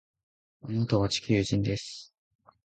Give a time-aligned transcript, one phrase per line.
[0.63, 2.11] あなたは地球人です